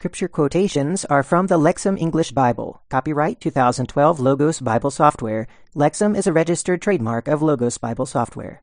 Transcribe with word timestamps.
scripture 0.00 0.28
quotations 0.28 1.04
are 1.04 1.22
from 1.22 1.48
the 1.48 1.58
Lexham 1.58 2.00
English 2.00 2.32
Bible. 2.32 2.80
Copyright 2.88 3.38
2012 3.38 4.18
Logos 4.18 4.58
Bible 4.58 4.90
Software. 4.90 5.46
Lexham 5.76 6.16
is 6.16 6.26
a 6.26 6.32
registered 6.32 6.80
trademark 6.80 7.28
of 7.28 7.42
Logos 7.42 7.76
Bible 7.76 8.06
Software. 8.06 8.62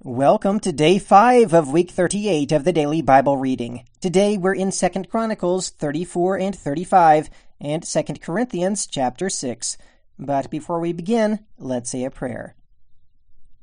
Welcome 0.00 0.60
to 0.60 0.72
day 0.72 0.98
5 0.98 1.54
of 1.54 1.72
week 1.72 1.90
38 1.90 2.52
of 2.52 2.64
the 2.64 2.72
daily 2.74 3.00
Bible 3.00 3.38
reading. 3.38 3.86
Today 4.02 4.36
we're 4.36 4.54
in 4.54 4.68
2nd 4.68 5.08
Chronicles 5.08 5.70
34 5.70 6.36
and 6.36 6.54
35 6.54 7.30
and 7.62 7.82
2nd 7.82 8.20
Corinthians 8.20 8.86
chapter 8.86 9.30
6. 9.30 9.78
But 10.18 10.50
before 10.50 10.80
we 10.80 10.92
begin, 10.92 11.46
let's 11.56 11.88
say 11.88 12.04
a 12.04 12.10
prayer. 12.10 12.56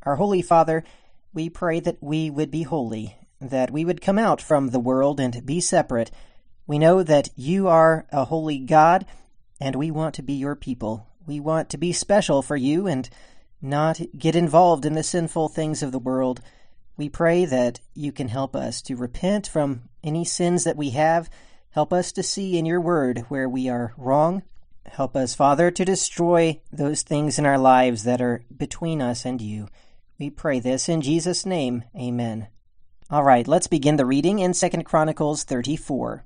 Our 0.01 0.15
Holy 0.15 0.41
Father, 0.41 0.83
we 1.35 1.51
pray 1.51 1.81
that 1.81 2.01
we 2.01 2.31
would 2.31 2.49
be 2.49 2.63
holy, 2.63 3.15
that 3.39 3.69
we 3.69 3.85
would 3.85 4.01
come 4.01 4.17
out 4.17 4.41
from 4.41 4.69
the 4.69 4.79
world 4.79 5.19
and 5.19 5.45
be 5.45 5.59
separate 5.59 6.09
we 6.71 6.79
know 6.79 7.03
that 7.03 7.27
you 7.35 7.67
are 7.67 8.05
a 8.13 8.23
holy 8.23 8.57
God, 8.57 9.05
and 9.59 9.75
we 9.75 9.91
want 9.91 10.15
to 10.15 10.21
be 10.21 10.35
your 10.35 10.55
people. 10.55 11.05
We 11.27 11.37
want 11.37 11.69
to 11.71 11.77
be 11.77 11.91
special 11.91 12.41
for 12.41 12.55
you 12.55 12.87
and 12.87 13.09
not 13.61 13.99
get 14.17 14.37
involved 14.37 14.85
in 14.85 14.93
the 14.93 15.03
sinful 15.03 15.49
things 15.49 15.83
of 15.83 15.91
the 15.91 15.99
world. 15.99 16.39
We 16.95 17.09
pray 17.09 17.43
that 17.43 17.81
you 17.93 18.13
can 18.13 18.29
help 18.29 18.55
us 18.55 18.81
to 18.83 18.95
repent 18.95 19.49
from 19.49 19.89
any 20.01 20.23
sins 20.23 20.63
that 20.63 20.77
we 20.77 20.91
have. 20.91 21.29
Help 21.71 21.91
us 21.91 22.13
to 22.13 22.23
see 22.23 22.57
in 22.57 22.65
your 22.65 22.79
word 22.79 23.25
where 23.27 23.49
we 23.49 23.67
are 23.67 23.93
wrong. 23.97 24.41
Help 24.85 25.17
us, 25.17 25.35
Father, 25.35 25.71
to 25.71 25.83
destroy 25.83 26.61
those 26.71 27.01
things 27.01 27.37
in 27.37 27.45
our 27.45 27.57
lives 27.57 28.05
that 28.05 28.21
are 28.21 28.45
between 28.55 29.01
us 29.01 29.25
and 29.25 29.41
you. 29.41 29.67
We 30.17 30.29
pray 30.29 30.61
this 30.61 30.87
in 30.87 31.01
Jesus' 31.01 31.45
name. 31.45 31.83
Amen. 31.97 32.47
All 33.09 33.25
right, 33.25 33.45
let's 33.45 33.67
begin 33.67 33.97
the 33.97 34.05
reading 34.05 34.39
in 34.39 34.53
2 34.53 34.69
Chronicles 34.85 35.43
34. 35.43 36.23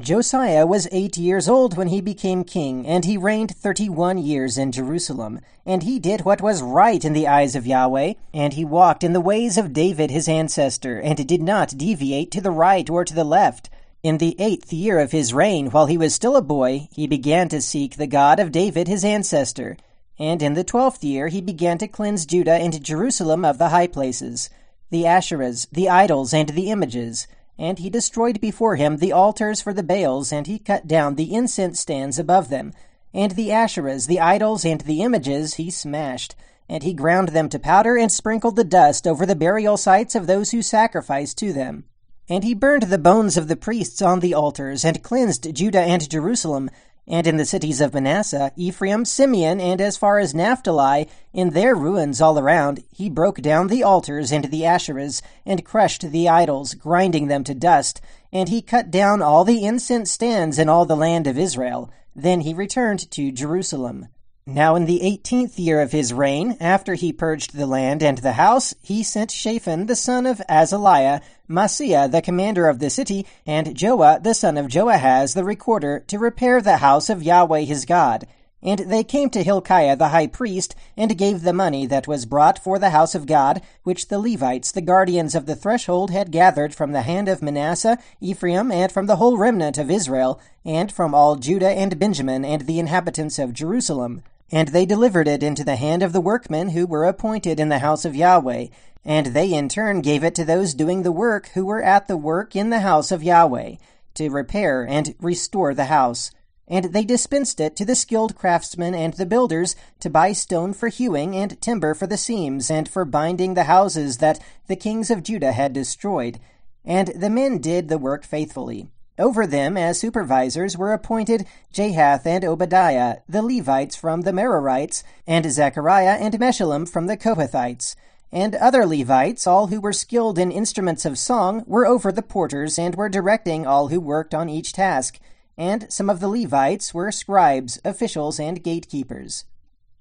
Josiah 0.00 0.64
was 0.64 0.86
eight 0.92 1.16
years 1.16 1.48
old 1.48 1.76
when 1.76 1.88
he 1.88 2.00
became 2.00 2.44
king, 2.44 2.86
and 2.86 3.04
he 3.04 3.16
reigned 3.16 3.56
thirty 3.56 3.88
one 3.88 4.16
years 4.16 4.56
in 4.56 4.70
Jerusalem. 4.70 5.40
And 5.66 5.82
he 5.82 5.98
did 5.98 6.24
what 6.24 6.40
was 6.40 6.62
right 6.62 7.04
in 7.04 7.14
the 7.14 7.26
eyes 7.26 7.56
of 7.56 7.66
Yahweh, 7.66 8.14
and 8.32 8.52
he 8.52 8.64
walked 8.64 9.02
in 9.02 9.12
the 9.12 9.20
ways 9.20 9.58
of 9.58 9.72
David 9.72 10.12
his 10.12 10.28
ancestor, 10.28 11.00
and 11.00 11.26
did 11.26 11.42
not 11.42 11.76
deviate 11.76 12.30
to 12.30 12.40
the 12.40 12.52
right 12.52 12.88
or 12.88 13.04
to 13.04 13.12
the 13.12 13.24
left. 13.24 13.70
In 14.04 14.18
the 14.18 14.36
eighth 14.38 14.72
year 14.72 15.00
of 15.00 15.10
his 15.10 15.34
reign, 15.34 15.66
while 15.70 15.86
he 15.86 15.98
was 15.98 16.14
still 16.14 16.36
a 16.36 16.42
boy, 16.42 16.88
he 16.92 17.08
began 17.08 17.48
to 17.48 17.60
seek 17.60 17.96
the 17.96 18.06
God 18.06 18.38
of 18.38 18.52
David 18.52 18.86
his 18.86 19.04
ancestor. 19.04 19.76
And 20.16 20.40
in 20.42 20.54
the 20.54 20.62
twelfth 20.62 21.02
year 21.02 21.26
he 21.26 21.40
began 21.40 21.76
to 21.78 21.88
cleanse 21.88 22.24
Judah 22.24 22.54
and 22.54 22.84
Jerusalem 22.84 23.44
of 23.44 23.58
the 23.58 23.70
high 23.70 23.88
places, 23.88 24.48
the 24.90 25.02
Asherahs, 25.02 25.66
the 25.72 25.88
idols, 25.88 26.32
and 26.32 26.50
the 26.50 26.70
images 26.70 27.26
and 27.58 27.78
he 27.78 27.90
destroyed 27.90 28.40
before 28.40 28.76
him 28.76 28.98
the 28.98 29.12
altars 29.12 29.60
for 29.60 29.72
the 29.72 29.82
Baals, 29.82 30.32
and 30.32 30.46
he 30.46 30.58
cut 30.58 30.86
down 30.86 31.16
the 31.16 31.34
incense 31.34 31.80
stands 31.80 32.18
above 32.18 32.48
them. 32.48 32.72
And 33.12 33.32
the 33.32 33.48
Asherahs, 33.48 34.06
the 34.06 34.20
idols, 34.20 34.64
and 34.64 34.80
the 34.82 35.02
images 35.02 35.54
he 35.54 35.70
smashed. 35.70 36.36
And 36.68 36.82
he 36.82 36.94
ground 36.94 37.30
them 37.30 37.48
to 37.48 37.58
powder, 37.58 37.96
and 37.96 38.12
sprinkled 38.12 38.56
the 38.56 38.64
dust 38.64 39.06
over 39.06 39.26
the 39.26 39.34
burial 39.34 39.76
sites 39.76 40.14
of 40.14 40.26
those 40.26 40.50
who 40.50 40.62
sacrificed 40.62 41.38
to 41.38 41.52
them. 41.52 41.84
And 42.28 42.44
he 42.44 42.54
burned 42.54 42.84
the 42.84 42.98
bones 42.98 43.36
of 43.36 43.48
the 43.48 43.56
priests 43.56 44.02
on 44.02 44.20
the 44.20 44.34
altars, 44.34 44.84
and 44.84 45.02
cleansed 45.02 45.52
Judah 45.54 45.80
and 45.80 46.08
Jerusalem, 46.08 46.70
and 47.08 47.26
in 47.26 47.38
the 47.38 47.46
cities 47.46 47.80
of 47.80 47.94
Manasseh, 47.94 48.52
Ephraim, 48.54 49.04
Simeon, 49.06 49.60
and 49.60 49.80
as 49.80 49.96
far 49.96 50.18
as 50.18 50.34
Naphtali, 50.34 51.08
in 51.32 51.50
their 51.50 51.74
ruins 51.74 52.20
all 52.20 52.38
around, 52.38 52.84
he 52.92 53.08
broke 53.08 53.40
down 53.40 53.68
the 53.68 53.82
altars 53.82 54.30
and 54.30 54.44
the 54.44 54.62
Asherahs, 54.62 55.22
and 55.46 55.64
crushed 55.64 56.02
the 56.02 56.28
idols, 56.28 56.74
grinding 56.74 57.28
them 57.28 57.44
to 57.44 57.54
dust. 57.54 58.02
And 58.30 58.50
he 58.50 58.60
cut 58.60 58.90
down 58.90 59.22
all 59.22 59.44
the 59.44 59.64
incense 59.64 60.10
stands 60.10 60.58
in 60.58 60.68
all 60.68 60.84
the 60.84 60.96
land 60.96 61.26
of 61.26 61.38
Israel. 61.38 61.90
Then 62.14 62.42
he 62.42 62.52
returned 62.52 63.10
to 63.12 63.32
Jerusalem. 63.32 64.08
Now 64.50 64.76
in 64.76 64.86
the 64.86 65.02
eighteenth 65.02 65.58
year 65.58 65.82
of 65.82 65.92
his 65.92 66.14
reign, 66.14 66.56
after 66.58 66.94
he 66.94 67.12
purged 67.12 67.54
the 67.54 67.66
land 67.66 68.02
and 68.02 68.16
the 68.16 68.32
house, 68.32 68.74
he 68.80 69.02
sent 69.02 69.30
Shaphan 69.30 69.84
the 69.84 69.94
son 69.94 70.24
of 70.24 70.40
Azaliah, 70.48 71.20
Maaseiah 71.46 72.10
the 72.10 72.22
commander 72.22 72.66
of 72.66 72.78
the 72.78 72.88
city, 72.88 73.26
and 73.46 73.76
Joah 73.76 74.22
the 74.22 74.32
son 74.32 74.56
of 74.56 74.68
Joahaz 74.68 75.34
the 75.34 75.44
recorder, 75.44 76.02
to 76.06 76.18
repair 76.18 76.62
the 76.62 76.78
house 76.78 77.10
of 77.10 77.22
Yahweh 77.22 77.64
his 77.64 77.84
God. 77.84 78.26
And 78.62 78.78
they 78.78 79.04
came 79.04 79.28
to 79.30 79.42
Hilkiah 79.42 79.96
the 79.96 80.08
high 80.08 80.26
priest, 80.26 80.74
and 80.96 81.18
gave 81.18 81.42
the 81.42 81.52
money 81.52 81.84
that 81.84 82.08
was 82.08 82.24
brought 82.24 82.58
for 82.58 82.78
the 82.78 82.88
house 82.88 83.14
of 83.14 83.26
God, 83.26 83.60
which 83.82 84.08
the 84.08 84.18
Levites, 84.18 84.72
the 84.72 84.80
guardians 84.80 85.34
of 85.34 85.44
the 85.44 85.56
threshold, 85.56 86.10
had 86.10 86.32
gathered 86.32 86.74
from 86.74 86.92
the 86.92 87.02
hand 87.02 87.28
of 87.28 87.42
Manasseh, 87.42 87.98
Ephraim, 88.18 88.72
and 88.72 88.90
from 88.90 89.04
the 89.04 89.16
whole 89.16 89.36
remnant 89.36 89.76
of 89.76 89.90
Israel, 89.90 90.40
and 90.64 90.90
from 90.90 91.14
all 91.14 91.36
Judah 91.36 91.68
and 91.68 91.98
Benjamin, 91.98 92.46
and 92.46 92.62
the 92.62 92.78
inhabitants 92.78 93.38
of 93.38 93.52
Jerusalem. 93.52 94.22
And 94.50 94.68
they 94.68 94.86
delivered 94.86 95.28
it 95.28 95.42
into 95.42 95.64
the 95.64 95.76
hand 95.76 96.02
of 96.02 96.12
the 96.12 96.20
workmen 96.20 96.70
who 96.70 96.86
were 96.86 97.04
appointed 97.04 97.60
in 97.60 97.68
the 97.68 97.80
house 97.80 98.04
of 98.04 98.16
Yahweh, 98.16 98.68
and 99.04 99.26
they 99.26 99.52
in 99.52 99.68
turn 99.68 100.00
gave 100.00 100.24
it 100.24 100.34
to 100.36 100.44
those 100.44 100.74
doing 100.74 101.02
the 101.02 101.12
work 101.12 101.48
who 101.54 101.66
were 101.66 101.82
at 101.82 102.08
the 102.08 102.16
work 102.16 102.56
in 102.56 102.70
the 102.70 102.80
house 102.80 103.12
of 103.12 103.22
Yahweh, 103.22 103.76
to 104.14 104.28
repair 104.30 104.86
and 104.86 105.14
restore 105.20 105.74
the 105.74 105.86
house. 105.86 106.30
And 106.66 106.86
they 106.86 107.04
dispensed 107.04 107.60
it 107.60 107.76
to 107.76 107.84
the 107.84 107.94
skilled 107.94 108.36
craftsmen 108.36 108.94
and 108.94 109.14
the 109.14 109.24
builders 109.24 109.76
to 110.00 110.10
buy 110.10 110.32
stone 110.32 110.74
for 110.74 110.88
hewing 110.88 111.34
and 111.34 111.60
timber 111.62 111.94
for 111.94 112.06
the 112.06 112.18
seams 112.18 112.70
and 112.70 112.88
for 112.88 113.06
binding 113.06 113.54
the 113.54 113.64
houses 113.64 114.18
that 114.18 114.40
the 114.66 114.76
kings 114.76 115.10
of 115.10 115.22
Judah 115.22 115.52
had 115.52 115.72
destroyed. 115.72 116.38
And 116.84 117.08
the 117.08 117.30
men 117.30 117.58
did 117.58 117.88
the 117.88 117.96
work 117.96 118.24
faithfully. 118.24 118.88
Over 119.18 119.46
them, 119.46 119.76
as 119.76 119.98
supervisors, 119.98 120.76
were 120.76 120.92
appointed 120.92 121.46
Jahath 121.74 122.24
and 122.24 122.44
Obadiah, 122.44 123.18
the 123.28 123.42
Levites 123.42 123.96
from 123.96 124.20
the 124.20 124.30
Merarites, 124.30 125.02
and 125.26 125.50
Zechariah 125.50 126.18
and 126.20 126.38
Meshullam 126.38 126.88
from 126.88 127.06
the 127.06 127.16
Kohathites. 127.16 127.96
And 128.30 128.54
other 128.54 128.86
Levites, 128.86 129.46
all 129.46 129.68
who 129.68 129.80
were 129.80 129.92
skilled 129.92 130.38
in 130.38 130.52
instruments 130.52 131.04
of 131.04 131.18
song, 131.18 131.64
were 131.66 131.86
over 131.86 132.12
the 132.12 132.22
porters 132.22 132.78
and 132.78 132.94
were 132.94 133.08
directing 133.08 133.66
all 133.66 133.88
who 133.88 134.00
worked 134.00 134.34
on 134.34 134.48
each 134.48 134.72
task. 134.72 135.18
And 135.56 135.92
some 135.92 136.08
of 136.08 136.20
the 136.20 136.28
Levites 136.28 136.94
were 136.94 137.10
scribes, 137.10 137.80
officials, 137.84 138.38
and 138.38 138.62
gatekeepers. 138.62 139.44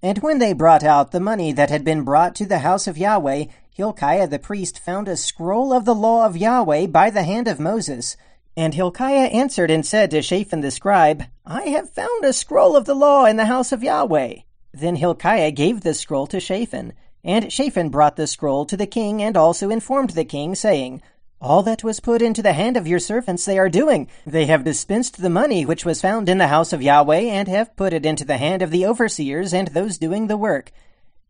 And 0.04 0.20
when 0.20 0.38
they 0.38 0.54
brought 0.54 0.84
out 0.84 1.12
the 1.12 1.20
money 1.20 1.52
that 1.54 1.72
had 1.72 1.84
been 1.84 2.04
brought 2.04 2.36
to 2.36 2.46
the 2.46 2.60
house 2.60 2.86
of 2.86 3.00
Yahweh, 3.00 3.46
Hilkiah 3.72 4.28
the 4.28 4.38
priest 4.38 4.78
found 4.78 5.08
a 5.08 5.18
scroll 5.18 5.74
of 5.74 5.86
the 5.86 5.96
law 5.96 6.26
of 6.26 6.38
Yahweh 6.38 6.88
by 6.88 7.10
the 7.10 7.24
hand 7.24 7.48
of 7.48 7.60
Moses. 7.60 8.16
And 8.58 8.74
Hilkiah 8.74 9.28
answered 9.28 9.70
and 9.70 9.86
said 9.86 10.10
to 10.10 10.24
Shaphan 10.24 10.62
the 10.62 10.72
scribe, 10.72 11.26
I 11.46 11.68
have 11.68 11.92
found 11.92 12.26
a 12.26 12.34
scroll 12.34 12.76
of 12.76 12.86
the 12.86 12.96
law 12.96 13.26
in 13.26 13.38
the 13.38 13.46
house 13.46 13.72
of 13.72 13.84
Yahweh. 13.84 14.38
Then 14.74 14.96
Hilkiah 14.96 15.52
gave 15.52 15.82
the 15.82 15.94
scroll 15.94 16.26
to 16.26 16.40
Shaphan. 16.40 16.94
And 17.24 17.54
Shaphan 17.54 17.90
brought 17.90 18.16
the 18.16 18.26
scroll 18.26 18.66
to 18.66 18.76
the 18.76 18.88
king, 18.88 19.22
and 19.22 19.38
also 19.38 19.70
informed 19.70 20.12
the 20.12 20.26
king, 20.26 20.56
saying, 20.56 21.04
All 21.40 21.62
that 21.64 21.84
was 21.84 22.00
put 22.00 22.24
into 22.24 22.42
the 22.42 22.54
hand 22.54 22.78
of 22.78 22.88
your 22.88 22.98
servants 22.98 23.46
they 23.46 23.60
are 23.60 23.70
doing. 23.70 24.08
They 24.26 24.48
have 24.48 24.64
dispensed 24.64 25.22
the 25.22 25.30
money 25.30 25.64
which 25.64 25.86
was 25.86 26.02
found 26.02 26.28
in 26.28 26.40
the 26.40 26.48
house 26.48 26.74
of 26.74 26.82
Yahweh, 26.82 27.30
and 27.30 27.48
have 27.48 27.76
put 27.76 27.94
it 27.94 28.08
into 28.08 28.26
the 28.26 28.38
hand 28.38 28.64
of 28.64 28.72
the 28.72 28.88
overseers 28.88 29.54
and 29.54 29.68
those 29.68 30.00
doing 30.00 30.26
the 30.26 30.38
work. 30.38 30.72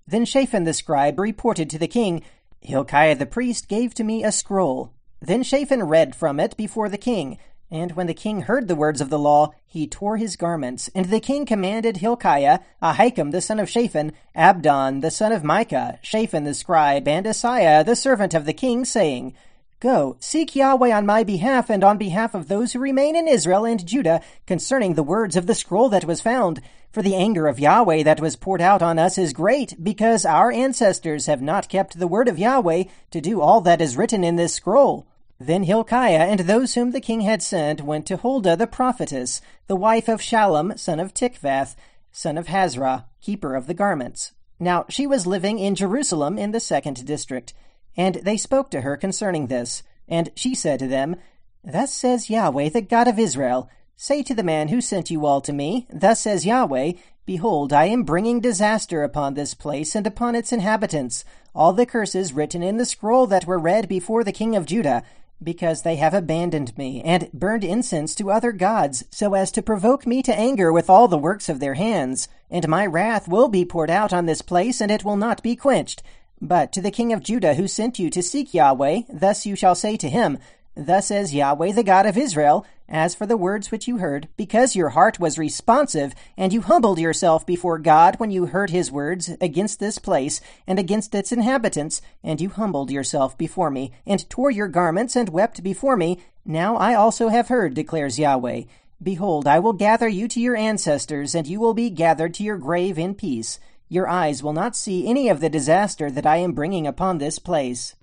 Then 0.07 0.23
Shaphan 0.23 0.63
the 0.63 0.73
scribe 0.73 1.19
reported 1.19 1.69
to 1.71 1.77
the 1.77 1.89
king, 1.89 2.23
Hilkiah 2.61 3.15
the 3.15 3.25
priest 3.25 3.67
gave 3.67 3.93
to 3.95 4.05
me 4.05 4.23
a 4.23 4.31
scroll. 4.31 4.93
Then 5.19 5.43
Shaphan 5.43 5.83
read 5.83 6.15
from 6.15 6.39
it 6.39 6.55
before 6.57 6.89
the 6.89 6.97
king. 6.97 7.37
And 7.69 7.91
when 7.93 8.07
the 8.07 8.13
king 8.13 8.41
heard 8.41 8.67
the 8.67 8.75
words 8.75 9.01
of 9.01 9.09
the 9.09 9.19
law, 9.19 9.51
he 9.65 9.87
tore 9.87 10.17
his 10.17 10.37
garments. 10.37 10.89
And 10.95 11.07
the 11.07 11.19
king 11.19 11.45
commanded 11.45 11.97
Hilkiah, 11.97 12.59
Ahikam 12.81 13.31
the 13.31 13.41
son 13.41 13.59
of 13.59 13.69
Shaphan, 13.69 14.13
Abdon 14.35 15.01
the 15.01 15.11
son 15.11 15.33
of 15.33 15.43
Micah, 15.43 15.99
Shaphan 16.01 16.45
the 16.45 16.53
scribe, 16.53 17.07
and 17.07 17.25
Asaiah 17.25 17.83
the 17.85 17.95
servant 17.95 18.33
of 18.33 18.45
the 18.45 18.53
king, 18.53 18.85
saying, 18.85 19.33
Go, 19.79 20.15
seek 20.19 20.55
Yahweh 20.55 20.91
on 20.91 21.05
my 21.05 21.23
behalf 21.23 21.69
and 21.69 21.83
on 21.83 21.97
behalf 21.97 22.33
of 22.33 22.47
those 22.47 22.73
who 22.73 22.79
remain 22.79 23.15
in 23.15 23.27
Israel 23.27 23.65
and 23.65 23.85
Judah 23.85 24.21
concerning 24.47 24.93
the 24.93 25.03
words 25.03 25.35
of 25.35 25.45
the 25.45 25.53
scroll 25.53 25.89
that 25.89 26.05
was 26.05 26.21
found. 26.21 26.61
For 26.91 27.03
the 27.03 27.15
anger 27.15 27.47
of 27.47 27.59
Yahweh 27.59 28.01
that 28.03 28.21
was 28.21 28.35
poured 28.35 28.61
out 28.61 28.81
on 28.81 28.97
us 28.97 29.19
is 29.19 29.33
great, 29.33 29.83
because 29.83 30.25
our 30.25 30.51
ancestors 30.51 31.27
have 31.27 31.43
not 31.43 31.69
kept 31.69 31.99
the 31.99 32.07
word 32.07 32.27
of 32.27 32.39
Yahweh 32.39 32.85
to 33.11 33.21
do 33.21 33.41
all 33.41 33.61
that 33.61 33.81
is 33.81 33.97
written 33.97 34.23
in 34.23 34.35
this 34.35 34.53
scroll. 34.53 35.05
Then 35.39 35.63
Hilkiah 35.63 36.27
and 36.27 36.41
those 36.41 36.73
whom 36.73 36.91
the 36.91 37.01
king 37.01 37.21
had 37.21 37.43
sent 37.43 37.81
went 37.81 38.05
to 38.07 38.17
Huldah 38.17 38.55
the 38.55 38.67
prophetess, 38.67 39.41
the 39.67 39.75
wife 39.75 40.07
of 40.07 40.19
Shallum, 40.19 40.77
son 40.79 40.99
of 40.99 41.13
Tikvath, 41.13 41.75
son 42.11 42.37
of 42.37 42.47
Hasrah, 42.47 43.05
keeper 43.21 43.55
of 43.55 43.67
the 43.67 43.75
garments. 43.75 44.31
Now 44.59 44.85
she 44.89 45.05
was 45.05 45.27
living 45.27 45.59
in 45.59 45.75
Jerusalem 45.75 46.39
in 46.39 46.51
the 46.51 46.59
second 46.59 47.05
district. 47.05 47.53
And 47.95 48.15
they 48.15 48.37
spoke 48.37 48.71
to 48.71 48.81
her 48.81 48.97
concerning 48.97 49.47
this. 49.47 49.83
And 50.07 50.31
she 50.35 50.55
said 50.55 50.79
to 50.79 50.87
them, 50.87 51.17
Thus 51.63 51.93
says 51.93 52.29
Yahweh, 52.29 52.69
the 52.69 52.81
God 52.81 53.07
of 53.07 53.19
Israel, 53.19 53.69
Say 53.95 54.23
to 54.23 54.35
the 54.35 54.43
man 54.43 54.67
who 54.67 54.79
sent 54.79 55.09
you 55.09 55.25
all 55.25 55.41
to 55.41 55.53
me, 55.53 55.87
Thus 55.91 56.21
says 56.21 56.45
Yahweh, 56.45 56.93
Behold, 57.25 57.73
I 57.73 57.85
am 57.85 58.03
bringing 58.03 58.39
disaster 58.39 59.03
upon 59.03 59.33
this 59.33 59.53
place 59.53 59.95
and 59.95 60.07
upon 60.07 60.35
its 60.35 60.53
inhabitants, 60.53 61.25
all 61.53 61.73
the 61.73 61.85
curses 61.85 62.31
written 62.31 62.63
in 62.63 62.77
the 62.77 62.85
scroll 62.85 63.27
that 63.27 63.45
were 63.45 63.59
read 63.59 63.89
before 63.89 64.23
the 64.23 64.31
king 64.31 64.55
of 64.55 64.65
Judah, 64.65 65.03
because 65.41 65.81
they 65.81 65.95
have 65.97 66.13
abandoned 66.13 66.77
me, 66.77 67.01
and 67.03 67.31
burned 67.31 67.63
incense 67.63 68.15
to 68.15 68.31
other 68.31 68.51
gods, 68.51 69.03
so 69.11 69.33
as 69.33 69.51
to 69.51 69.61
provoke 69.61 70.07
me 70.07 70.21
to 70.23 70.37
anger 70.37 70.71
with 70.71 70.89
all 70.89 71.07
the 71.07 71.17
works 71.17 71.49
of 71.49 71.59
their 71.59 71.75
hands. 71.75 72.27
And 72.49 72.67
my 72.67 72.85
wrath 72.85 73.27
will 73.27 73.47
be 73.47 73.65
poured 73.65 73.89
out 73.89 74.13
on 74.13 74.25
this 74.25 74.41
place, 74.41 74.81
and 74.81 74.91
it 74.91 75.03
will 75.03 75.17
not 75.17 75.43
be 75.43 75.55
quenched. 75.55 76.01
But 76.41 76.71
to 76.73 76.81
the 76.81 76.91
king 76.91 77.13
of 77.13 77.23
Judah 77.23 77.55
who 77.55 77.67
sent 77.67 77.99
you 77.99 78.09
to 78.09 78.21
seek 78.23 78.53
Yahweh, 78.53 79.01
thus 79.11 79.45
you 79.45 79.55
shall 79.55 79.75
say 79.75 79.97
to 79.97 80.09
him, 80.09 80.37
Thus 80.79 81.07
says 81.07 81.33
Yahweh 81.33 81.71
the 81.71 81.81
God 81.81 82.05
of 82.05 82.19
Israel, 82.19 82.63
As 82.87 83.15
for 83.15 83.25
the 83.25 83.35
words 83.35 83.71
which 83.71 83.87
you 83.87 83.97
heard, 83.97 84.27
because 84.37 84.75
your 84.75 84.89
heart 84.89 85.19
was 85.19 85.39
responsive, 85.39 86.13
and 86.37 86.53
you 86.53 86.61
humbled 86.61 86.99
yourself 86.99 87.47
before 87.47 87.79
God 87.79 88.19
when 88.19 88.29
you 88.29 88.45
heard 88.45 88.69
his 88.69 88.91
words 88.91 89.29
against 89.41 89.79
this 89.79 89.97
place 89.97 90.39
and 90.67 90.77
against 90.77 91.15
its 91.15 91.31
inhabitants, 91.31 91.99
and 92.23 92.39
you 92.39 92.49
humbled 92.49 92.91
yourself 92.91 93.35
before 93.39 93.71
me, 93.71 93.91
and 94.05 94.29
tore 94.29 94.51
your 94.51 94.67
garments 94.67 95.15
and 95.15 95.29
wept 95.29 95.63
before 95.63 95.97
me, 95.97 96.19
now 96.45 96.77
I 96.77 96.93
also 96.93 97.29
have 97.29 97.47
heard, 97.47 97.73
declares 97.73 98.19
Yahweh. 98.19 98.65
Behold, 99.01 99.47
I 99.47 99.57
will 99.57 99.73
gather 99.73 100.07
you 100.07 100.27
to 100.27 100.39
your 100.39 100.55
ancestors, 100.55 101.33
and 101.33 101.47
you 101.47 101.59
will 101.59 101.73
be 101.73 101.89
gathered 101.89 102.35
to 102.35 102.43
your 102.43 102.57
grave 102.57 102.99
in 102.99 103.15
peace. 103.15 103.59
Your 103.89 104.07
eyes 104.07 104.43
will 104.43 104.53
not 104.53 104.75
see 104.75 105.07
any 105.07 105.27
of 105.27 105.39
the 105.39 105.49
disaster 105.49 106.11
that 106.11 106.27
I 106.27 106.37
am 106.37 106.51
bringing 106.51 106.85
upon 106.85 107.17
this 107.17 107.39
place. 107.39 107.95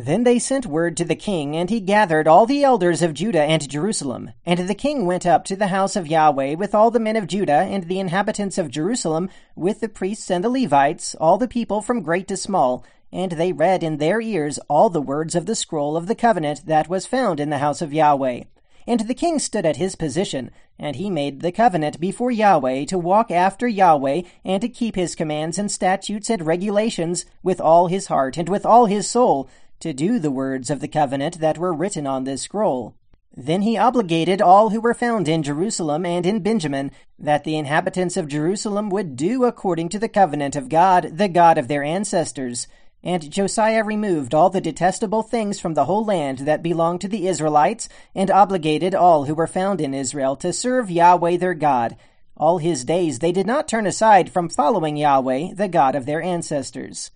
Then 0.00 0.22
they 0.22 0.38
sent 0.38 0.64
word 0.64 0.96
to 0.98 1.04
the 1.04 1.16
king, 1.16 1.56
and 1.56 1.68
he 1.68 1.80
gathered 1.80 2.28
all 2.28 2.46
the 2.46 2.62
elders 2.62 3.02
of 3.02 3.14
Judah 3.14 3.42
and 3.42 3.68
Jerusalem. 3.68 4.30
And 4.46 4.60
the 4.60 4.74
king 4.76 5.06
went 5.06 5.26
up 5.26 5.44
to 5.46 5.56
the 5.56 5.66
house 5.66 5.96
of 5.96 6.06
Yahweh 6.06 6.54
with 6.54 6.72
all 6.72 6.92
the 6.92 7.00
men 7.00 7.16
of 7.16 7.26
Judah 7.26 7.62
and 7.62 7.82
the 7.82 7.98
inhabitants 7.98 8.58
of 8.58 8.70
Jerusalem, 8.70 9.28
with 9.56 9.80
the 9.80 9.88
priests 9.88 10.30
and 10.30 10.44
the 10.44 10.50
Levites, 10.50 11.16
all 11.16 11.36
the 11.36 11.48
people 11.48 11.82
from 11.82 12.02
great 12.02 12.28
to 12.28 12.36
small. 12.36 12.84
And 13.12 13.32
they 13.32 13.52
read 13.52 13.82
in 13.82 13.96
their 13.96 14.20
ears 14.20 14.60
all 14.68 14.88
the 14.88 15.02
words 15.02 15.34
of 15.34 15.46
the 15.46 15.56
scroll 15.56 15.96
of 15.96 16.06
the 16.06 16.14
covenant 16.14 16.66
that 16.66 16.88
was 16.88 17.04
found 17.04 17.40
in 17.40 17.50
the 17.50 17.58
house 17.58 17.82
of 17.82 17.92
Yahweh. 17.92 18.44
And 18.86 19.00
the 19.00 19.14
king 19.14 19.40
stood 19.40 19.66
at 19.66 19.78
his 19.78 19.96
position, 19.96 20.52
and 20.78 20.94
he 20.94 21.10
made 21.10 21.40
the 21.40 21.50
covenant 21.50 21.98
before 21.98 22.30
Yahweh 22.30 22.84
to 22.84 22.98
walk 22.98 23.32
after 23.32 23.66
Yahweh, 23.66 24.22
and 24.44 24.60
to 24.60 24.68
keep 24.68 24.94
his 24.94 25.16
commands 25.16 25.58
and 25.58 25.72
statutes 25.72 26.30
and 26.30 26.46
regulations 26.46 27.26
with 27.42 27.60
all 27.60 27.88
his 27.88 28.06
heart 28.06 28.36
and 28.36 28.48
with 28.48 28.64
all 28.64 28.86
his 28.86 29.10
soul 29.10 29.48
to 29.80 29.92
do 29.92 30.18
the 30.18 30.30
words 30.30 30.70
of 30.70 30.80
the 30.80 30.88
covenant 30.88 31.40
that 31.40 31.58
were 31.58 31.72
written 31.72 32.06
on 32.06 32.24
this 32.24 32.42
scroll. 32.42 32.94
Then 33.36 33.62
he 33.62 33.76
obligated 33.76 34.42
all 34.42 34.70
who 34.70 34.80
were 34.80 34.94
found 34.94 35.28
in 35.28 35.44
Jerusalem 35.44 36.04
and 36.04 36.26
in 36.26 36.40
Benjamin 36.40 36.90
that 37.18 37.44
the 37.44 37.56
inhabitants 37.56 38.16
of 38.16 38.26
Jerusalem 38.26 38.90
would 38.90 39.14
do 39.14 39.44
according 39.44 39.90
to 39.90 39.98
the 39.98 40.08
covenant 40.08 40.56
of 40.56 40.68
God, 40.68 41.16
the 41.18 41.28
God 41.28 41.56
of 41.56 41.68
their 41.68 41.84
ancestors. 41.84 42.66
And 43.00 43.30
Josiah 43.30 43.84
removed 43.84 44.34
all 44.34 44.50
the 44.50 44.60
detestable 44.60 45.22
things 45.22 45.60
from 45.60 45.74
the 45.74 45.84
whole 45.84 46.04
land 46.04 46.38
that 46.40 46.64
belonged 46.64 47.00
to 47.02 47.08
the 47.08 47.28
Israelites, 47.28 47.88
and 48.12 48.28
obligated 48.28 48.92
all 48.92 49.26
who 49.26 49.34
were 49.36 49.46
found 49.46 49.80
in 49.80 49.94
Israel 49.94 50.34
to 50.36 50.52
serve 50.52 50.90
Yahweh 50.90 51.36
their 51.36 51.54
God. 51.54 51.96
All 52.36 52.58
his 52.58 52.84
days 52.84 53.20
they 53.20 53.30
did 53.30 53.46
not 53.46 53.68
turn 53.68 53.86
aside 53.86 54.32
from 54.32 54.48
following 54.48 54.96
Yahweh, 54.96 55.54
the 55.54 55.68
God 55.68 55.94
of 55.94 56.06
their 56.06 56.20
ancestors. 56.20 57.12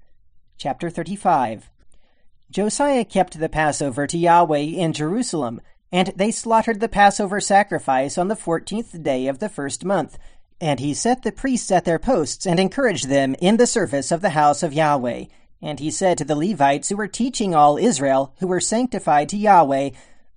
Chapter 0.57 0.89
35 0.89 1.72
Josiah 2.53 3.07
kept 3.07 3.41
the 3.41 3.49
Passover 3.49 4.07
to 4.07 4.19
Yahweh 4.19 4.59
in 4.59 4.93
Jerusalem, 4.93 5.63
and 5.91 6.13
they 6.17 6.31
slaughtered 6.31 6.81
the 6.81 6.89
Passover 6.89 7.41
sacrifice 7.41 8.19
on 8.19 8.29
the 8.29 8.37
fourteenth 8.37 9.03
day 9.03 9.27
of 9.27 9.39
the 9.39 9.49
first 9.49 9.87
month. 9.87 10.19
And 10.61 10.79
he 10.79 10.93
set 10.93 11.23
the 11.23 11.33
priests 11.33 11.71
at 11.71 11.87
their 11.87 11.99
posts 11.99 12.47
and 12.47 12.61
encouraged 12.61 13.09
them 13.09 13.35
in 13.41 13.57
the 13.57 13.67
service 13.67 14.13
of 14.13 14.21
the 14.21 14.37
house 14.37 14.63
of 14.63 14.75
Yahweh. 14.75 15.25
And 15.63 15.81
he 15.81 15.91
said 15.91 16.19
to 16.19 16.27
the 16.27 16.37
Levites 16.37 16.91
who 16.91 16.97
were 16.97 17.09
teaching 17.09 17.55
all 17.55 17.79
Israel, 17.79 18.35
who 18.41 18.47
were 18.47 18.61
sanctified 18.61 19.31
to 19.31 19.39
Yahweh, 19.39 19.89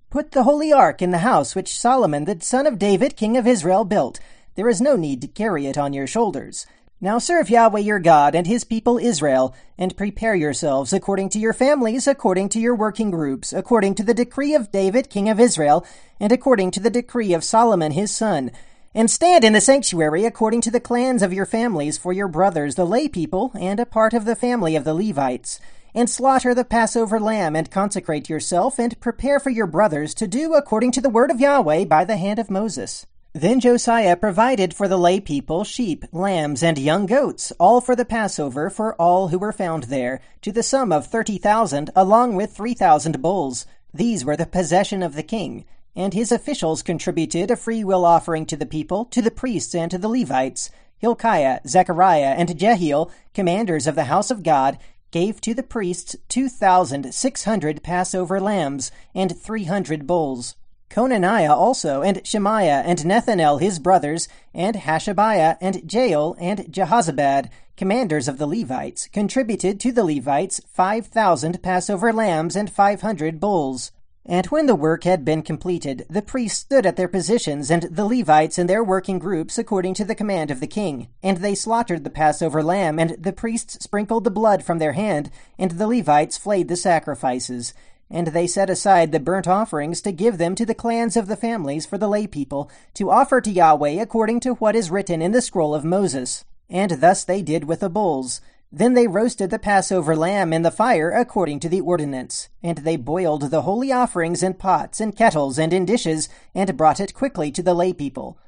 Put 0.08 0.30
the 0.30 0.44
holy 0.44 0.72
ark 0.72 1.02
in 1.02 1.10
the 1.10 1.18
house 1.18 1.54
which 1.54 1.78
Solomon 1.78 2.24
the 2.24 2.40
son 2.40 2.66
of 2.66 2.78
David, 2.78 3.18
king 3.18 3.36
of 3.36 3.46
Israel, 3.46 3.84
built. 3.84 4.20
There 4.54 4.70
is 4.70 4.80
no 4.80 4.96
need 4.96 5.20
to 5.20 5.28
carry 5.28 5.66
it 5.66 5.76
on 5.76 5.92
your 5.92 6.06
shoulders. 6.06 6.64
Now 6.98 7.18
serve 7.18 7.50
Yahweh 7.50 7.80
your 7.80 7.98
God 7.98 8.34
and 8.34 8.46
his 8.46 8.64
people 8.64 8.96
Israel, 8.96 9.54
and 9.76 9.94
prepare 9.98 10.34
yourselves 10.34 10.94
according 10.94 11.28
to 11.30 11.38
your 11.38 11.52
families, 11.52 12.06
according 12.06 12.48
to 12.50 12.58
your 12.58 12.74
working 12.74 13.10
groups, 13.10 13.52
according 13.52 13.96
to 13.96 14.02
the 14.02 14.14
decree 14.14 14.54
of 14.54 14.72
David 14.72 15.10
king 15.10 15.28
of 15.28 15.38
Israel, 15.38 15.84
and 16.18 16.32
according 16.32 16.70
to 16.70 16.80
the 16.80 16.88
decree 16.88 17.34
of 17.34 17.44
Solomon 17.44 17.92
his 17.92 18.16
son. 18.16 18.50
And 18.94 19.10
stand 19.10 19.44
in 19.44 19.52
the 19.52 19.60
sanctuary 19.60 20.24
according 20.24 20.62
to 20.62 20.70
the 20.70 20.80
clans 20.80 21.22
of 21.22 21.34
your 21.34 21.44
families 21.44 21.98
for 21.98 22.14
your 22.14 22.28
brothers, 22.28 22.76
the 22.76 22.86
lay 22.86 23.08
people, 23.08 23.52
and 23.60 23.78
a 23.78 23.84
part 23.84 24.14
of 24.14 24.24
the 24.24 24.34
family 24.34 24.74
of 24.74 24.84
the 24.84 24.94
Levites. 24.94 25.60
And 25.94 26.08
slaughter 26.08 26.54
the 26.54 26.64
Passover 26.64 27.20
lamb, 27.20 27.54
and 27.54 27.70
consecrate 27.70 28.30
yourself, 28.30 28.78
and 28.78 28.98
prepare 29.00 29.38
for 29.38 29.50
your 29.50 29.66
brothers 29.66 30.14
to 30.14 30.26
do 30.26 30.54
according 30.54 30.92
to 30.92 31.02
the 31.02 31.10
word 31.10 31.30
of 31.30 31.40
Yahweh 31.40 31.84
by 31.84 32.06
the 32.06 32.16
hand 32.16 32.38
of 32.38 32.50
Moses. 32.50 33.04
Then 33.36 33.60
Josiah 33.60 34.16
provided 34.16 34.72
for 34.72 34.88
the 34.88 34.96
lay 34.96 35.20
people 35.20 35.62
sheep, 35.62 36.06
lambs, 36.10 36.62
and 36.62 36.78
young 36.78 37.04
goats, 37.04 37.52
all 37.60 37.82
for 37.82 37.94
the 37.94 38.06
Passover 38.06 38.70
for 38.70 38.94
all 38.94 39.28
who 39.28 39.38
were 39.38 39.52
found 39.52 39.84
there, 39.84 40.22
to 40.40 40.50
the 40.50 40.62
sum 40.62 40.90
of 40.90 41.06
thirty 41.06 41.36
thousand, 41.36 41.90
along 41.94 42.36
with 42.36 42.56
three 42.56 42.72
thousand 42.72 43.20
bulls. 43.20 43.66
These 43.92 44.24
were 44.24 44.38
the 44.38 44.46
possession 44.46 45.02
of 45.02 45.14
the 45.14 45.22
king. 45.22 45.66
And 45.94 46.14
his 46.14 46.32
officials 46.32 46.80
contributed 46.80 47.50
a 47.50 47.56
free 47.56 47.84
will 47.84 48.06
offering 48.06 48.46
to 48.46 48.56
the 48.56 48.64
people, 48.64 49.04
to 49.04 49.20
the 49.20 49.30
priests, 49.30 49.74
and 49.74 49.90
to 49.90 49.98
the 49.98 50.08
Levites. 50.08 50.70
Hilkiah, 50.96 51.60
Zechariah, 51.66 52.36
and 52.38 52.58
Jehiel, 52.58 53.10
commanders 53.34 53.86
of 53.86 53.96
the 53.96 54.04
house 54.04 54.30
of 54.30 54.44
God, 54.44 54.78
gave 55.10 55.42
to 55.42 55.52
the 55.52 55.62
priests 55.62 56.16
two 56.30 56.48
thousand 56.48 57.12
six 57.12 57.44
hundred 57.44 57.82
Passover 57.82 58.40
lambs, 58.40 58.90
and 59.14 59.38
three 59.38 59.64
hundred 59.64 60.06
bulls. 60.06 60.56
Conaniah 60.88 61.50
also, 61.50 62.02
and 62.02 62.26
Shemaiah, 62.26 62.82
and 62.86 62.98
Nethanel 63.00 63.60
his 63.60 63.78
brothers, 63.78 64.28
and 64.54 64.76
Hashabiah, 64.76 65.58
and 65.60 65.76
Jeiel, 65.82 66.36
and 66.38 66.60
Jehozabad, 66.72 67.50
commanders 67.76 68.28
of 68.28 68.38
the 68.38 68.46
Levites, 68.46 69.08
contributed 69.12 69.78
to 69.80 69.92
the 69.92 70.04
Levites 70.04 70.60
five 70.72 71.06
thousand 71.06 71.62
Passover 71.62 72.12
lambs 72.12 72.56
and 72.56 72.70
five 72.70 73.02
hundred 73.02 73.38
bulls. 73.40 73.92
And 74.28 74.46
when 74.46 74.66
the 74.66 74.74
work 74.74 75.04
had 75.04 75.24
been 75.24 75.42
completed, 75.42 76.04
the 76.10 76.20
priests 76.20 76.58
stood 76.58 76.84
at 76.84 76.96
their 76.96 77.06
positions, 77.06 77.70
and 77.70 77.84
the 77.84 78.04
Levites 78.06 78.58
in 78.58 78.66
their 78.66 78.82
working 78.82 79.20
groups 79.20 79.56
according 79.56 79.94
to 79.94 80.04
the 80.04 80.16
command 80.16 80.50
of 80.50 80.58
the 80.58 80.66
king. 80.66 81.06
And 81.22 81.38
they 81.38 81.54
slaughtered 81.54 82.02
the 82.02 82.10
Passover 82.10 82.60
lamb, 82.60 82.98
and 82.98 83.10
the 83.10 83.32
priests 83.32 83.78
sprinkled 83.80 84.24
the 84.24 84.30
blood 84.30 84.64
from 84.64 84.78
their 84.78 84.94
hand, 84.94 85.30
and 85.58 85.72
the 85.72 85.86
Levites 85.86 86.36
flayed 86.36 86.66
the 86.66 86.76
sacrifices. 86.76 87.72
And 88.10 88.28
they 88.28 88.46
set 88.46 88.70
aside 88.70 89.10
the 89.10 89.20
burnt 89.20 89.48
offerings 89.48 90.00
to 90.02 90.12
give 90.12 90.38
them 90.38 90.54
to 90.54 90.64
the 90.64 90.74
clans 90.74 91.16
of 91.16 91.26
the 91.26 91.36
families 91.36 91.86
for 91.86 91.98
the 91.98 92.08
lay 92.08 92.26
people, 92.26 92.70
to 92.94 93.10
offer 93.10 93.40
to 93.40 93.50
Yahweh 93.50 94.00
according 94.00 94.40
to 94.40 94.54
what 94.54 94.76
is 94.76 94.90
written 94.90 95.20
in 95.20 95.32
the 95.32 95.42
scroll 95.42 95.74
of 95.74 95.84
Moses. 95.84 96.44
And 96.70 96.92
thus 97.00 97.24
they 97.24 97.42
did 97.42 97.64
with 97.64 97.80
the 97.80 97.90
bulls. 97.90 98.40
Then 98.72 98.94
they 98.94 99.06
roasted 99.06 99.50
the 99.50 99.58
Passover 99.58 100.16
lamb 100.16 100.52
in 100.52 100.62
the 100.62 100.70
fire 100.70 101.10
according 101.10 101.60
to 101.60 101.68
the 101.68 101.80
ordinance. 101.80 102.48
And 102.62 102.78
they 102.78 102.96
boiled 102.96 103.50
the 103.50 103.62
holy 103.62 103.92
offerings 103.92 104.42
in 104.42 104.54
pots 104.54 105.00
and 105.00 105.16
kettles 105.16 105.58
and 105.58 105.72
in 105.72 105.84
dishes, 105.84 106.28
and 106.54 106.76
brought 106.76 107.00
it 107.00 107.14
quickly 107.14 107.50
to 107.52 107.62
the 107.62 107.74
lay 107.74 107.92
people. 107.92 108.38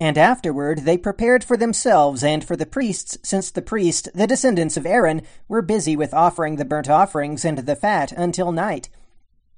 And 0.00 0.16
afterward 0.16 0.80
they 0.80 0.96
prepared 0.96 1.42
for 1.42 1.56
themselves 1.56 2.22
and 2.22 2.44
for 2.44 2.56
the 2.56 2.66
priests, 2.66 3.18
since 3.22 3.50
the 3.50 3.62
priests, 3.62 4.08
the 4.14 4.28
descendants 4.28 4.76
of 4.76 4.86
Aaron, 4.86 5.22
were 5.48 5.62
busy 5.62 5.96
with 5.96 6.14
offering 6.14 6.56
the 6.56 6.64
burnt 6.64 6.88
offerings 6.88 7.44
and 7.44 7.58
the 7.58 7.74
fat 7.74 8.12
until 8.12 8.52
night. 8.52 8.88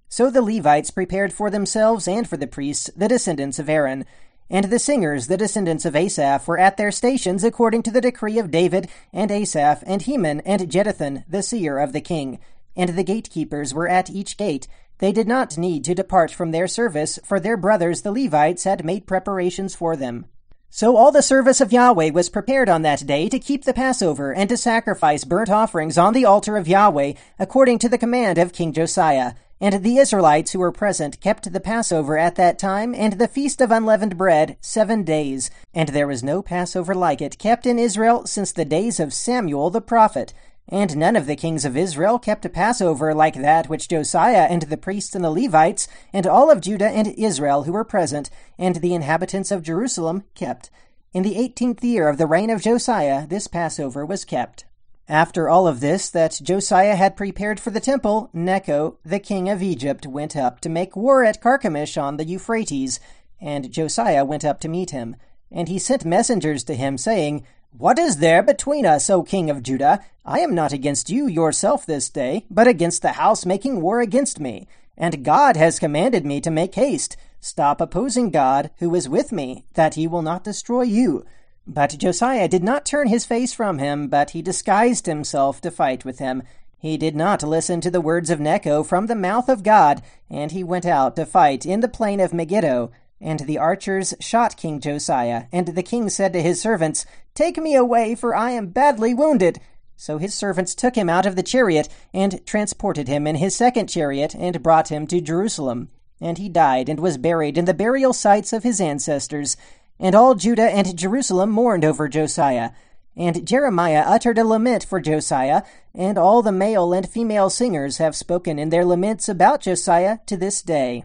So 0.09 0.31
the 0.31 0.43
Levites 0.43 0.91
prepared 0.91 1.33
for 1.33 1.51
themselves 1.51 2.09
and 2.09 2.27
for 2.29 2.37
the 2.37 2.47
priests, 2.47 2.91
the 2.97 3.07
descendants 3.07 3.59
of 3.59 3.69
Aaron. 3.69 4.07
And 4.49 4.65
the 4.65 4.81
singers, 4.81 5.29
the 5.29 5.37
descendants 5.37 5.85
of 5.85 5.95
Asaph, 5.95 6.49
were 6.49 6.59
at 6.59 6.77
their 6.77 6.91
stations 6.91 7.45
according 7.45 7.85
to 7.85 7.93
the 7.93 8.01
decree 8.01 8.39
of 8.39 8.51
David, 8.51 8.89
and 9.13 9.31
Asaph, 9.31 9.85
and 9.87 10.03
Heman, 10.03 10.41
and 10.41 10.69
Jeduthun, 10.69 11.25
the 11.29 11.43
seer 11.43 11.79
of 11.79 11.93
the 11.93 12.01
king. 12.01 12.41
And 12.77 12.91
the 12.91 13.05
gatekeepers 13.05 13.75
were 13.75 13.89
at 13.89 14.11
each 14.11 14.37
gate. 14.37 14.69
They 14.99 15.13
did 15.13 15.27
not 15.27 15.59
need 15.59 15.85
to 15.85 15.95
depart 15.95 16.31
from 16.31 16.51
their 16.51 16.69
service, 16.69 17.19
for 17.25 17.41
their 17.41 17.57
brothers 17.57 18.03
the 18.03 18.13
Levites 18.13 18.65
had 18.65 18.85
made 18.85 19.07
preparations 19.07 19.75
for 19.75 19.97
them. 19.97 20.27
So 20.73 20.97
all 20.97 21.11
the 21.11 21.21
service 21.21 21.61
of 21.61 21.73
Yahweh 21.73 22.11
was 22.11 22.29
prepared 22.29 22.69
on 22.69 22.83
that 22.83 23.05
day 23.05 23.29
to 23.29 23.41
keep 23.41 23.65
the 23.65 23.75
Passover 23.75 24.33
and 24.33 24.49
to 24.51 24.57
sacrifice 24.57 25.25
burnt 25.25 25.51
offerings 25.51 25.99
on 25.99 26.13
the 26.13 26.25
altar 26.25 26.57
of 26.57 26.69
Yahweh, 26.69 27.15
according 27.41 27.81
to 27.81 27.89
the 27.89 27.99
command 27.99 28.39
of 28.39 28.53
King 28.53 28.73
Josiah. 28.73 29.33
And 29.61 29.83
the 29.83 29.99
Israelites 29.99 30.53
who 30.53 30.61
were 30.61 30.71
present 30.71 31.21
kept 31.21 31.53
the 31.53 31.61
Passover 31.61 32.17
at 32.17 32.37
that 32.37 32.59
time 32.59 32.95
and 32.95 33.15
the 33.15 33.29
feast 33.29 33.61
of 33.61 33.71
unleavened 33.71 34.17
bread 34.17 34.57
seven 34.61 35.03
days. 35.03 35.51
And 35.75 35.91
there 35.91 36.07
was 36.07 36.23
no 36.23 36.41
Passover 36.41 36.95
like 36.95 37.21
it 37.21 37.39
kept 37.39 37.67
in 37.67 37.79
Israel 37.79 38.25
since 38.27 38.53
the 38.53 38.65
days 38.65 39.01
of 39.01 39.13
Samuel 39.13 39.71
the 39.71 39.81
prophet. 39.81 40.33
And 40.73 40.97
none 40.97 41.17
of 41.17 41.27
the 41.27 41.35
kings 41.35 41.65
of 41.65 41.77
Israel 41.77 42.21
kept 42.21 42.45
a 42.45 42.49
Passover 42.49 43.13
like 43.13 43.35
that 43.35 43.69
which 43.69 43.89
Josiah 43.89 44.47
and 44.49 44.63
the 44.63 44.77
priests 44.77 45.17
and 45.17 45.25
the 45.25 45.31
Levites, 45.31 45.89
and 46.13 46.29
all 46.29 46.49
of 46.49 46.61
Judah 46.61 46.89
and 46.89 47.09
Israel 47.19 47.65
who 47.65 47.73
were 47.73 47.85
present, 47.85 48.31
and 48.57 48.77
the 48.77 48.95
inhabitants 48.95 49.51
of 49.51 49.65
Jerusalem 49.65 50.23
kept. 50.37 50.71
In 51.13 51.25
the 51.25 51.37
eighteenth 51.37 51.83
year 51.83 52.09
of 52.09 52.19
the 52.19 52.27
reign 52.27 52.51
of 52.51 52.63
Josiah, 52.63 53.27
this 53.27 53.49
Passover 53.49 54.07
was 54.07 54.25
kept. 54.25 54.65
After 55.09 55.49
all 55.49 55.67
of 55.67 55.81
this 55.81 56.09
that 56.11 56.39
Josiah 56.41 56.95
had 56.95 57.17
prepared 57.17 57.59
for 57.59 57.71
the 57.71 57.81
temple, 57.81 58.31
Necho, 58.33 58.99
the 59.05 59.19
king 59.19 59.49
of 59.49 59.61
Egypt, 59.61 60.07
went 60.07 60.37
up 60.37 60.61
to 60.61 60.69
make 60.69 60.95
war 60.95 61.25
at 61.25 61.41
Carchemish 61.41 61.99
on 61.99 62.17
the 62.17 62.25
Euphrates, 62.25 63.01
and 63.41 63.73
Josiah 63.73 64.25
went 64.25 64.45
up 64.45 64.61
to 64.61 64.69
meet 64.69 64.93
him. 64.93 65.17
And 65.51 65.67
he 65.67 65.81
sent 65.81 66.05
messengers 66.05 66.63
to 66.63 66.77
him, 66.77 66.97
saying, 66.97 67.45
What 67.77 68.01
is 68.01 68.17
there 68.17 68.43
between 68.43 68.85
us, 68.85 69.09
O 69.09 69.23
king 69.23 69.49
of 69.49 69.63
Judah? 69.63 70.01
I 70.25 70.41
am 70.41 70.55
not 70.55 70.73
against 70.73 71.09
you 71.09 71.27
yourself 71.29 71.87
this 71.87 72.11
day, 72.11 72.45
but 72.51 72.67
against 72.67 73.01
the 73.01 73.13
house 73.13 73.47
making 73.47 73.81
war 73.81 74.01
against 74.01 74.41
me. 74.41 74.67
And 74.97 75.25
God 75.25 75.57
has 75.57 75.79
commanded 75.79 76.27
me 76.27 76.41
to 76.41 76.51
make 76.51 76.75
haste. 76.75 77.17
Stop 77.39 77.81
opposing 77.81 78.31
God, 78.31 78.71
who 78.81 78.95
is 78.95 79.09
with 79.09 79.31
me, 79.31 79.65
that 79.75 79.95
he 79.95 80.09
will 80.09 80.21
not 80.21 80.45
destroy 80.45 80.83
you. 80.83 81.25
But 81.65 81.97
Josiah 81.97 82.49
did 82.49 82.65
not 82.65 82.85
turn 82.85 83.07
his 83.07 83.25
face 83.25 83.53
from 83.53 83.79
him, 83.79 84.09
but 84.09 84.31
he 84.31 84.43
disguised 84.43 85.07
himself 85.07 85.61
to 85.61 85.71
fight 85.71 86.05
with 86.05 86.19
him. 86.19 86.43
He 86.77 86.97
did 86.97 87.15
not 87.15 87.43
listen 87.45 87.81
to 87.83 87.91
the 87.91 88.01
words 88.01 88.31
of 88.31 88.41
Necho 88.41 88.83
from 88.83 89.07
the 89.07 89.15
mouth 89.15 89.49
of 89.49 89.63
God, 89.63 90.03
and 90.29 90.51
he 90.51 90.65
went 90.65 90.87
out 90.87 91.15
to 91.17 91.25
fight 91.25 91.65
in 91.65 91.81
the 91.81 91.89
plain 91.89 92.19
of 92.19 92.35
Megiddo. 92.35 92.91
And 93.21 93.41
the 93.41 93.59
archers 93.59 94.15
shot 94.19 94.57
King 94.57 94.81
Josiah, 94.81 95.45
and 95.53 95.69
the 95.69 95.83
king 95.83 96.09
said 96.09 96.33
to 96.33 96.43
his 96.43 96.61
servants, 96.61 97.05
Take 97.35 97.59
me 97.59 97.75
away, 97.75 98.15
for 98.15 98.35
I 98.35 98.53
am 98.53 98.69
badly 98.69 99.13
wounded. 99.13 99.61
So 99.97 100.17
his 100.17 100.33
servants 100.33 100.75
took 100.75 100.97
him 100.97 101.11
out 101.11 101.27
of 101.27 101.37
the 101.37 101.43
chariot, 101.43 101.89
and 102.15 102.45
transported 102.47 103.09
him 103.09 103.27
in 103.27 103.37
his 103.37 103.55
second 103.55 103.89
chariot, 103.89 104.35
and 104.35 104.63
brought 104.63 104.89
him 104.89 105.07
to 105.09 105.21
Jerusalem. 105.21 105.91
And 106.19 106.39
he 106.39 106.49
died, 106.49 106.89
and 106.89 106.99
was 106.99 107.19
buried 107.19 107.59
in 107.59 107.67
the 107.67 107.75
burial 107.75 108.15
sites 108.15 108.55
of 108.55 108.63
his 108.63 108.81
ancestors. 108.81 109.59
And 109.99 110.15
all 110.15 110.35
Judah 110.35 110.71
and 110.71 110.97
Jerusalem 110.97 111.51
mourned 111.51 111.85
over 111.85 112.09
Josiah. 112.09 112.71
And 113.15 113.47
Jeremiah 113.47 114.05
uttered 114.07 114.39
a 114.39 114.45
lament 114.45 114.83
for 114.83 114.99
Josiah, 114.99 115.63
and 115.95 116.17
all 116.17 116.41
the 116.41 116.53
male 116.53 116.95
and 116.95 117.07
female 117.07 117.51
singers 117.51 117.99
have 117.99 118.17
spoken 118.17 118.59
in 118.59 118.71
their 118.71 118.87
laments 118.87 119.29
about 119.29 119.61
Josiah 119.61 120.19
to 120.25 120.39
this 120.39 120.63
day. 120.63 121.05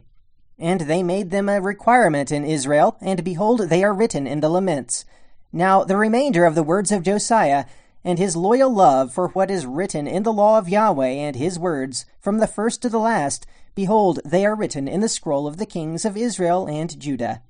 And 0.57 0.81
they 0.81 1.03
made 1.03 1.31
them 1.31 1.49
a 1.49 1.59
requirement 1.59 2.31
in 2.31 2.45
Israel, 2.45 2.97
and 3.01 3.23
behold, 3.23 3.69
they 3.69 3.83
are 3.83 3.93
written 3.93 4.25
in 4.25 4.39
the 4.39 4.49
laments. 4.49 5.05
Now 5.51 5.83
the 5.83 5.97
remainder 5.97 6.45
of 6.45 6.55
the 6.55 6.63
words 6.63 6.91
of 6.91 7.03
Josiah, 7.03 7.65
and 8.03 8.19
his 8.19 8.35
loyal 8.35 8.73
love 8.73 9.13
for 9.13 9.29
what 9.29 9.49
is 9.49 9.65
written 9.65 10.07
in 10.07 10.23
the 10.23 10.31
law 10.31 10.57
of 10.57 10.69
Yahweh 10.69 11.07
and 11.07 11.35
his 11.35 11.57
words, 11.57 12.05
from 12.19 12.37
the 12.37 12.47
first 12.47 12.81
to 12.83 12.89
the 12.89 12.99
last, 12.99 13.47
behold, 13.73 14.19
they 14.23 14.45
are 14.45 14.55
written 14.55 14.87
in 14.87 15.01
the 15.01 15.09
scroll 15.09 15.47
of 15.47 15.57
the 15.57 15.65
kings 15.65 16.05
of 16.05 16.15
Israel 16.15 16.67
and 16.67 16.99
Judah. 16.99 17.41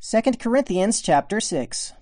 2 0.00 0.22
Corinthians 0.38 1.00
chapter 1.02 1.40
6. 1.40 1.92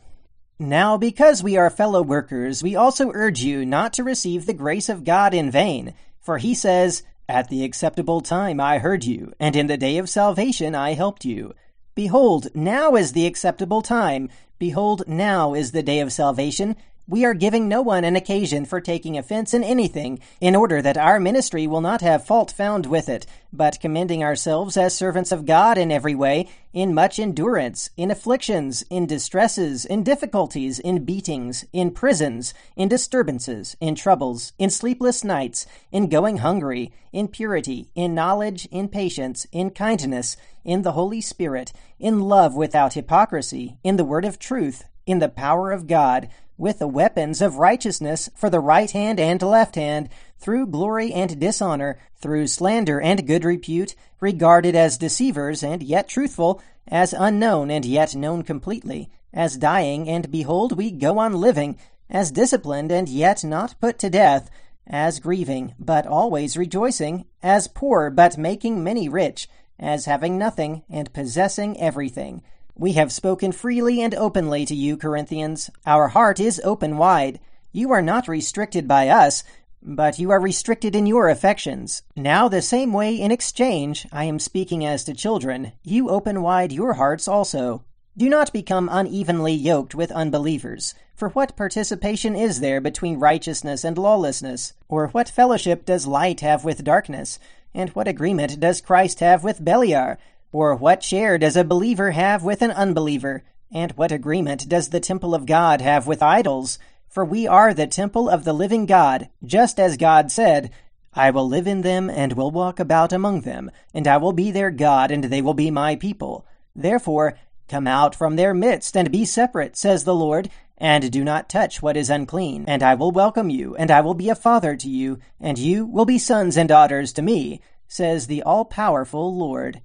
Now, 0.59 0.99
because 0.99 1.43
we 1.43 1.57
are 1.57 1.71
fellow 1.71 2.03
workers, 2.03 2.63
we 2.63 2.77
also 2.77 3.11
urge 3.15 3.43
you 3.43 3.65
not 3.65 3.95
to 3.95 4.05
receive 4.05 4.45
the 4.45 4.53
grace 4.53 4.91
of 4.91 5.05
God 5.05 5.33
in 5.33 5.51
vain. 5.51 5.95
For 6.21 6.37
he 6.37 6.55
says, 6.55 7.03
At 7.31 7.47
the 7.47 7.63
acceptable 7.63 8.23
time 8.23 8.59
I 8.61 8.79
heard 8.79 9.05
you, 9.05 9.33
and 9.39 9.55
in 9.55 9.69
the 9.69 9.77
day 9.77 9.99
of 9.99 10.09
salvation 10.11 10.75
I 10.75 10.95
helped 10.95 11.25
you. 11.25 11.55
Behold, 11.95 12.49
now 12.57 12.97
is 12.97 13.13
the 13.13 13.25
acceptable 13.25 13.83
time. 13.83 14.31
Behold, 14.59 15.05
now 15.07 15.55
is 15.55 15.71
the 15.71 15.85
day 15.85 16.01
of 16.01 16.13
salvation. 16.13 16.75
We 17.11 17.25
are 17.25 17.35
giving 17.35 17.67
no 17.67 17.83
one 17.83 18.05
an 18.05 18.15
occasion 18.15 18.67
for 18.67 18.81
taking 18.81 19.19
offense 19.19 19.53
in 19.53 19.65
anything, 19.65 20.21
in 20.41 20.55
order 20.55 20.81
that 20.81 20.97
our 20.97 21.19
ministry 21.19 21.67
will 21.67 21.81
not 21.81 22.03
have 22.03 22.25
fault 22.25 22.53
found 22.53 22.87
with 22.87 23.09
it, 23.09 23.27
but 23.53 23.81
commending 23.81 24.23
ourselves 24.23 24.77
as 24.77 24.95
servants 24.95 25.33
of 25.33 25.45
God 25.45 25.77
in 25.77 25.91
every 25.91 26.15
way, 26.15 26.49
in 26.73 26.95
much 26.95 27.19
endurance, 27.19 27.91
in 27.97 28.13
afflictions, 28.13 28.83
in 28.91 29.07
distresses, 29.07 29.85
in 29.85 30.05
difficulties, 30.05 30.79
in 30.79 31.05
beatings, 31.05 31.65
in 31.73 31.91
prisons, 31.91 32.55
in 32.77 32.89
disturbances, 32.89 33.77
in 33.81 33.97
troubles, 33.97 34.53
in 34.57 34.71
sleepless 34.71 35.25
nights, 35.25 35.67
in 35.91 36.09
going 36.09 36.37
hungry, 36.37 36.93
in 37.13 37.27
purity, 37.27 37.89
in 37.97 38.15
knowledge, 38.15 38.69
in 38.71 38.87
patience, 38.87 39.49
in 39.51 39.71
kindness, 39.71 40.37
in 40.65 40.83
the 40.83 40.93
Holy 40.93 41.21
Spirit, 41.21 41.73
in 41.99 42.21
love 42.21 42.55
without 42.55 42.95
hypocrisy, 42.95 43.79
in 43.83 43.97
the 43.97 44.05
word 44.05 44.25
of 44.25 44.39
truth, 44.39 44.85
in 45.07 45.19
the 45.19 45.29
power 45.29 45.73
of 45.73 45.89
God, 45.89 46.29
with 46.61 46.79
the 46.79 46.87
weapons 46.87 47.41
of 47.41 47.57
righteousness 47.57 48.29
for 48.37 48.51
the 48.51 48.61
right 48.61 48.91
hand 48.91 49.19
and 49.19 49.41
left 49.41 49.77
hand, 49.77 50.11
through 50.39 50.67
glory 50.67 51.13
and 51.13 51.41
dishonor, 51.41 51.99
through 52.17 52.47
slander 52.47 53.01
and 53.01 53.27
good 53.27 53.45
repute, 53.45 53.95
regarded 54.21 54.77
as 54.77 54.99
deceivers 54.99 55.63
and 55.63 55.83
yet 55.83 56.07
truthful, 56.07 56.61
as 56.87 57.15
unknown 57.15 57.71
and 57.71 57.85
yet 57.87 58.15
known 58.15 58.43
completely, 58.43 59.11
as 59.33 59.57
dying 59.57 60.09
and 60.09 60.31
behold 60.31 60.77
we 60.77 60.91
go 60.91 61.19
on 61.19 61.33
living, 61.33 61.79
as 62.11 62.31
disciplined 62.31 62.93
and 62.93 63.09
yet 63.09 63.43
not 63.43 63.75
put 63.81 63.99
to 63.99 64.11
death, 64.11 64.51
as 64.87 65.21
grieving 65.21 65.75
but 65.79 66.07
always 66.07 66.57
rejoicing, 66.57 67.25
as 67.43 67.69
poor 67.69 68.11
but 68.11 68.37
making 68.37 68.85
many 68.85 69.09
rich, 69.09 69.49
as 69.79 70.05
having 70.05 70.37
nothing 70.37 70.83
and 70.91 71.13
possessing 71.15 71.81
everything. 71.81 72.43
We 72.75 72.93
have 72.93 73.13
spoken 73.13 73.53
freely 73.53 74.01
and 74.01 74.15
openly 74.15 74.65
to 74.67 74.75
you, 74.75 74.97
Corinthians. 74.97 75.71
Our 75.87 76.09
heart 76.09 76.41
is 76.41 76.61
open 76.65 76.97
wide. 76.97 77.41
You 77.73 77.91
are 77.93 78.03
not 78.03 78.29
restricted 78.29 78.89
by 78.89 79.09
us, 79.09 79.45
but 79.83 80.19
you 80.19 80.31
are 80.31 80.41
restricted 80.41 80.95
in 80.95 81.07
your 81.07 81.29
affections. 81.29 82.03
Now, 82.17 82.49
the 82.49 82.63
same 82.63 82.93
way 82.93 83.15
in 83.15 83.31
exchange, 83.31 84.07
I 84.13 84.25
am 84.25 84.39
speaking 84.39 84.85
as 84.85 85.05
to 85.05 85.15
children, 85.15 85.73
you 85.83 86.11
open 86.11 86.43
wide 86.43 86.73
your 86.73 86.95
hearts 86.95 87.29
also. 87.29 87.85
Do 88.17 88.29
not 88.29 88.53
become 88.53 88.89
unevenly 88.91 89.55
yoked 89.55 89.95
with 89.95 90.13
unbelievers. 90.13 90.95
For 91.15 91.29
what 91.31 91.57
participation 91.57 92.35
is 92.35 92.61
there 92.61 92.81
between 92.81 93.19
righteousness 93.19 93.85
and 93.85 93.97
lawlessness? 93.97 94.75
Or 94.89 95.09
what 95.09 95.29
fellowship 95.29 95.85
does 95.85 96.07
light 96.07 96.41
have 96.41 96.65
with 96.65 96.85
darkness? 96.85 97.39
And 97.73 97.91
what 97.91 98.09
agreement 98.09 98.59
does 98.59 98.81
Christ 98.81 99.21
have 99.21 99.45
with 99.45 99.65
Beliar? 99.65 100.19
Or 100.53 100.75
what 100.75 101.03
share 101.03 101.39
does 101.39 101.57
a 101.57 101.65
believer 101.65 102.11
have 102.11 102.43
with 102.43 102.63
an 102.63 102.71
unbeliever? 102.71 103.45
And 103.73 103.93
what 103.93 104.11
agreement 104.11 104.69
does 104.69 104.89
the 104.89 105.01
temple 105.01 105.35
of 105.35 105.47
God 105.47 105.81
have 105.81 106.07
with 106.07 106.23
idols? 106.23 106.79
For 107.09 107.25
we 107.25 107.47
are 107.47 107.73
the 107.73 107.87
temple 107.87 108.29
of 108.29 108.45
the 108.45 108.53
living 108.53 108.87
God, 108.87 109.29
just 109.45 109.79
as 109.79 109.97
God 109.97 110.31
said, 110.31 110.71
I 111.13 111.31
will 111.31 111.49
live 111.49 111.67
in 111.67 111.81
them 111.81 112.09
and 112.09 112.35
will 112.35 112.53
walk 112.53 112.79
about 112.79 113.13
among 113.13 113.41
them, 113.41 113.71
and 113.93 114.07
I 114.07 114.17
will 114.17 114.33
be 114.33 114.53
their 114.53 114.71
God, 114.71 115.11
and 115.11 115.25
they 115.25 115.43
will 115.43 115.55
be 115.55 115.71
my 115.71 115.97
people. 115.97 116.47
Therefore, 116.75 117.37
come 117.69 117.89
out 117.89 118.15
from 118.15 118.37
their 118.37 118.55
midst 118.55 118.97
and 118.97 119.11
be 119.11 119.25
separate, 119.25 119.77
says 119.77 120.05
the 120.05 120.15
Lord, 120.15 120.51
and 120.79 121.11
do 121.11 121.25
not 121.25 121.49
touch 121.49 121.83
what 121.83 121.97
is 121.97 122.11
unclean. 122.11 122.65
And 122.69 122.83
I 122.83 122.95
will 122.95 123.11
welcome 123.11 123.51
you, 123.51 123.75
and 123.75 123.91
I 123.91 124.01
will 124.01 124.15
be 124.15 124.29
a 124.29 124.37
father 124.37 124.77
to 124.77 124.89
you, 124.89 125.19
and 125.41 125.59
you 125.59 125.85
will 125.85 126.05
be 126.05 126.19
sons 126.19 126.57
and 126.57 126.69
daughters 126.69 127.13
to 127.15 127.23
me, 127.23 127.61
says 127.89 128.29
the 128.29 128.43
all 128.45 128.65
powerful 128.65 129.37
Lord. 129.37 129.83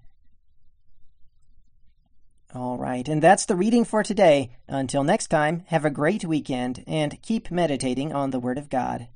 All 2.56 2.78
right, 2.78 3.06
and 3.10 3.22
that's 3.22 3.46
the 3.46 3.56
reading 3.56 3.84
for 3.84 4.02
today. 4.02 4.50
Until 4.70 5.04
next 5.04 5.28
time, 5.28 5.64
have 5.68 5.84
a 5.84 5.90
great 5.90 6.24
weekend 6.24 6.86
and 6.88 7.22
keep 7.22 7.52
meditating 7.52 8.14
on 8.14 8.32
the 8.32 8.40
Word 8.40 8.58
of 8.58 8.70
God. 8.70 9.10